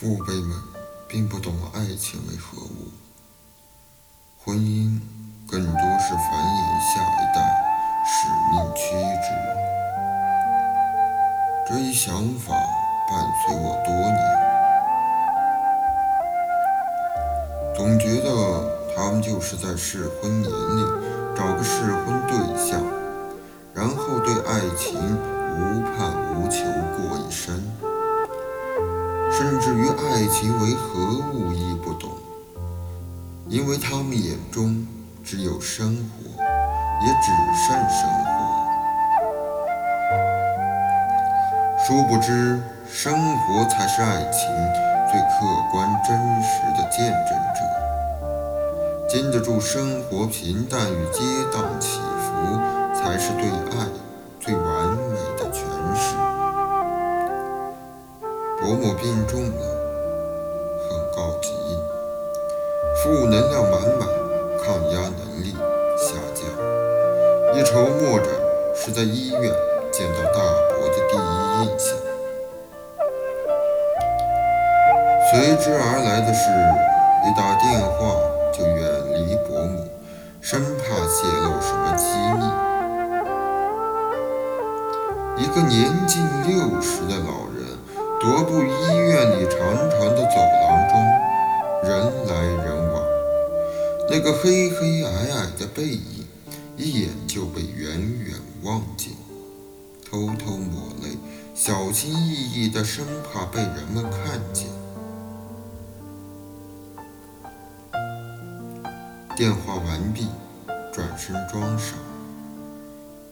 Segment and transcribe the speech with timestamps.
[0.00, 0.56] 父辈们
[1.08, 2.92] 并不懂爱情为何物，
[4.38, 5.00] 婚姻
[5.50, 7.42] 更多是繁衍下一代，
[8.06, 9.26] 使命驱之。
[11.66, 12.54] 这一想法
[13.10, 14.22] 伴随我多年，
[17.74, 18.30] 总觉得
[18.94, 20.86] 他们就是在适婚年龄
[21.34, 22.80] 找个适婚对象，
[23.74, 24.94] 然后对爱情
[25.56, 26.62] 无盼无求
[26.96, 27.60] 过一生。
[29.38, 30.98] 甚至于爱情为何
[31.32, 32.10] 物亦不懂，
[33.48, 34.84] 因为他们眼中
[35.24, 36.42] 只有生活，
[37.06, 38.28] 也只剩生活。
[41.86, 42.60] 殊不知，
[42.90, 44.50] 生活才是爱情
[45.08, 47.60] 最客观真实的见证者。
[49.08, 52.58] 经得住生活平淡与跌宕起伏，
[52.92, 53.44] 才是对
[53.78, 53.86] 爱
[59.00, 59.62] 病重了，
[60.88, 61.52] 很告急，
[62.96, 64.08] 负能量满满，
[64.58, 65.54] 抗压能力
[65.96, 66.44] 下降。
[67.54, 68.28] 一筹莫展
[68.74, 69.42] 是在医院
[69.92, 71.18] 见到大伯的第一
[71.62, 71.96] 印象。
[75.30, 76.50] 随之而来的是，
[77.24, 77.96] 一打电话
[78.52, 78.78] 就远
[79.14, 79.86] 离伯母，
[80.40, 82.04] 生怕泄露什么机
[82.36, 82.42] 密。
[85.44, 87.57] 一个年近六十的老人。
[88.20, 90.98] 踱步医院里长长的走廊中，
[91.84, 93.02] 人来人往，
[94.10, 96.26] 那个黑黑矮矮的背影，
[96.76, 99.12] 一眼就被远远望见。
[100.10, 101.16] 偷偷抹泪，
[101.54, 104.66] 小心翼翼的，生怕被人们看见。
[109.36, 110.26] 电话完毕，
[110.92, 111.94] 转身装傻，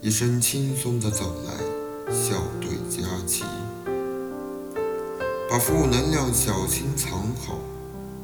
[0.00, 3.42] 一身轻松的走来，笑对佳期。
[5.48, 7.12] 把负能量小心藏
[7.46, 7.58] 好，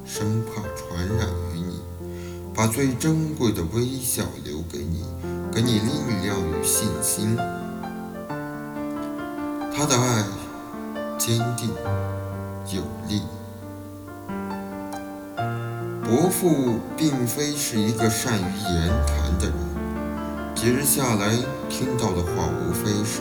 [0.05, 1.81] 生怕传染于你；
[2.53, 5.05] 把最珍贵的微笑留给你，
[5.53, 5.93] 给你力
[6.25, 7.37] 量与信心。
[9.75, 10.25] 他的爱
[11.17, 11.71] 坚定
[12.75, 13.23] 有力。
[16.05, 21.37] 伯父并非是一个善于言谈的人，几日下来
[21.71, 23.21] 听到的话无非是：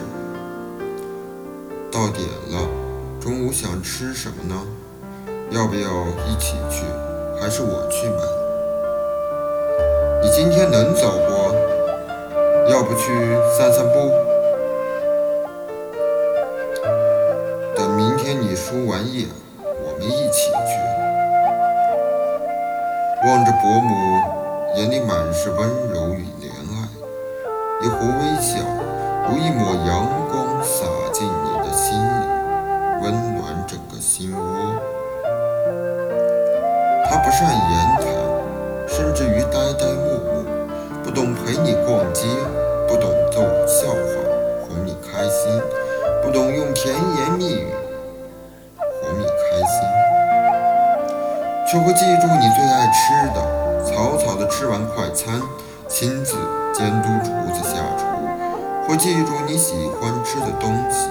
[1.92, 2.81] 到点了。
[3.22, 4.56] 中午想吃什么呢？
[5.52, 5.88] 要不要
[6.28, 6.84] 一起去，
[7.40, 8.16] 还是我去买？
[10.24, 11.54] 你今天能走不？
[12.68, 14.12] 要不去散散步？
[17.76, 19.28] 等明天你输完液，
[19.64, 20.82] 我们一起去。
[23.28, 24.20] 望着伯母，
[24.78, 26.90] 眼里满是温柔与怜爱，
[27.86, 28.58] 一弧微笑，
[29.30, 30.10] 如一抹阳
[37.12, 37.60] 他不善言
[38.00, 38.08] 谈，
[38.88, 40.46] 甚至于呆呆木木，
[41.04, 42.24] 不懂陪你逛街，
[42.88, 44.00] 不懂逗笑话
[44.62, 45.62] 哄你开心，
[46.24, 47.68] 不懂用甜言蜜语
[48.80, 49.84] 哄你开心，
[51.68, 53.44] 却会记住你最爱吃的，
[53.84, 55.42] 草草的吃完快餐，
[55.90, 56.38] 亲自
[56.74, 58.06] 监督厨子下厨，
[58.88, 61.10] 会记住你喜欢吃的东西，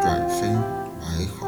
[0.00, 0.58] 转身。
[1.02, 1.43] 还好，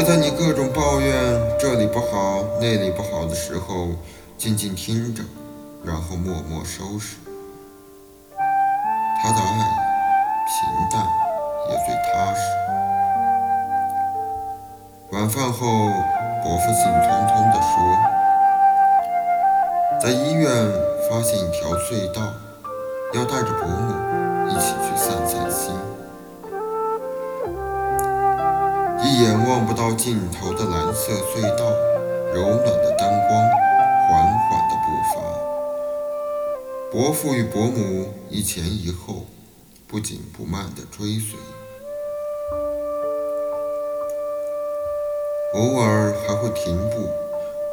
[0.00, 1.12] 会在你各种抱怨
[1.58, 3.88] 这里不好那里不好的时候，
[4.38, 5.22] 静静听着，
[5.84, 7.18] 然后默默收拾。
[9.22, 9.58] 他的爱
[10.46, 10.56] 平
[10.90, 11.06] 淡
[11.68, 12.40] 也最踏实。
[15.12, 15.90] 晚饭后，
[16.42, 17.70] 伯父兴冲冲地说
[20.00, 20.48] ：“在医院
[21.10, 22.22] 发现一条隧道，
[23.12, 23.92] 要带着伯母。”
[24.48, 25.74] 一起去散散心。
[29.20, 31.70] 一眼望不到尽头的蓝色隧道，
[32.32, 33.50] 柔暖的灯光，
[34.08, 35.20] 缓缓的步伐。
[36.90, 39.26] 伯父与伯母一前一后，
[39.86, 41.38] 不紧不慢的追随，
[45.52, 47.10] 偶尔还会停步，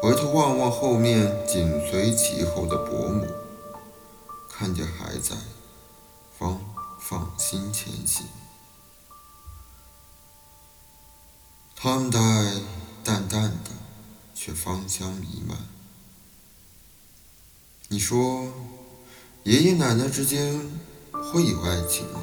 [0.01, 3.25] 回头望望后面紧随其后的伯母，
[4.51, 5.37] 看见还在。
[6.37, 6.59] 方
[6.99, 8.25] 放心前行，
[11.79, 12.53] 他们的爱
[13.03, 13.69] 淡淡的，
[14.33, 15.55] 却芳香弥漫。
[17.89, 18.51] 你说，
[19.43, 20.59] 爷爷奶奶之间
[21.11, 22.21] 会有爱情吗？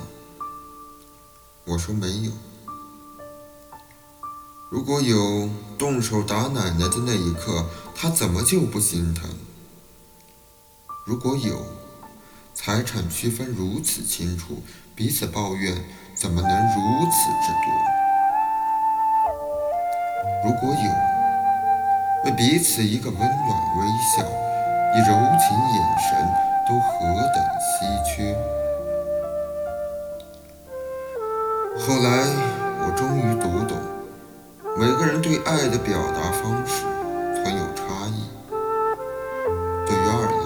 [1.66, 2.32] 我说没有。
[4.72, 5.48] 如果有，
[5.78, 9.30] 动手打奶奶的那一刻，他怎么就不心疼？
[11.06, 11.64] 如果有。
[12.56, 14.64] 财产区分如此清楚，
[14.96, 15.84] 彼此抱怨
[16.16, 17.16] 怎么能如此
[17.46, 17.93] 之多？
[20.44, 20.90] 如果有，
[22.24, 23.28] 为彼此一个温暖
[23.78, 24.22] 微笑，
[24.94, 26.14] 一柔情眼神，
[26.68, 26.92] 都何
[27.32, 28.36] 等稀缺。
[31.80, 32.06] 后来
[32.84, 33.74] 我终于读懂，
[34.76, 36.84] 每个人对爱的表达方式
[37.34, 38.28] 存有差异。
[39.86, 40.44] 对于二老，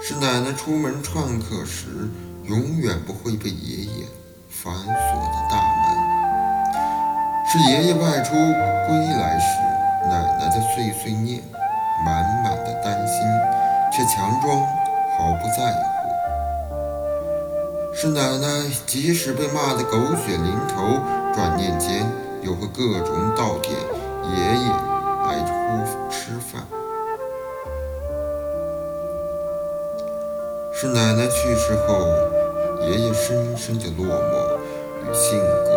[0.00, 2.08] 是奶奶出门串客时，
[2.44, 4.06] 永远不会被爷爷
[4.48, 5.83] 反锁的大门。
[7.54, 9.46] 是爷爷外出归来时，
[10.08, 10.10] 奶
[10.40, 11.40] 奶的碎碎念，
[12.04, 13.16] 满满的担心，
[13.92, 14.58] 却强装
[15.16, 15.78] 毫不在乎。
[17.94, 18.48] 是奶奶
[18.86, 20.98] 即使被骂得狗血淋头，
[21.32, 22.04] 转念间
[22.42, 23.72] 又会各种悼点
[24.32, 24.68] 爷爷
[25.22, 26.60] 来呼吃饭。
[30.72, 32.04] 是奶奶去世后，
[32.80, 34.58] 爷爷深深的落寞
[35.04, 35.73] 与性格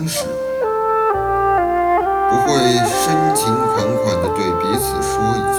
[0.00, 0.06] 不
[2.36, 2.42] 会
[2.86, 5.58] 深情款款地对彼此说一句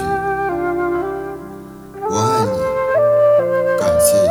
[2.10, 2.58] “我爱你，
[3.80, 4.22] 感谢有你”，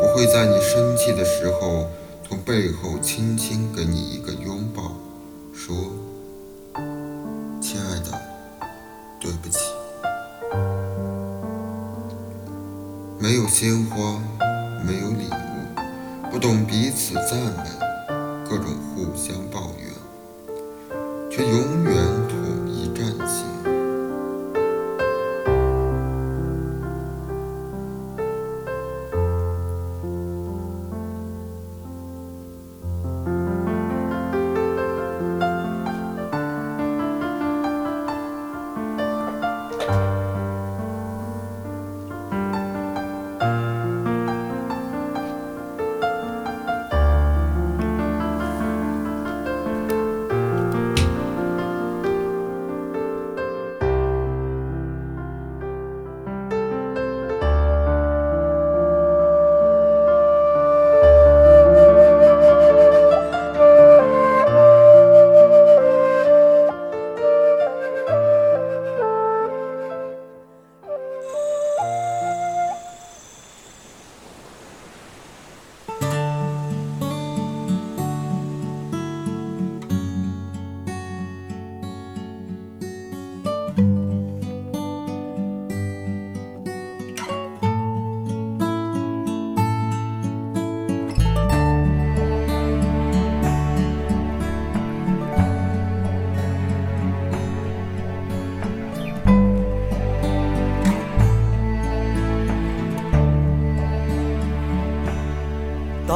[0.00, 1.88] 不会在你生气的时候
[2.28, 4.82] 从背后轻轻给你一个拥抱，
[5.54, 5.76] 说
[7.62, 8.10] “亲爱的，
[9.20, 9.72] 对不起”，
[13.20, 14.18] 没有鲜花。
[14.84, 15.51] 没有礼物，
[16.32, 17.68] 不懂彼此赞美，
[18.48, 18.64] 各种
[18.94, 19.92] 互相抱怨，
[21.30, 21.94] 却永远